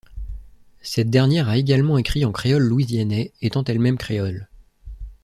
[0.81, 4.47] Cette dernière a également écrit en créole louisianais, étant elle-même créole.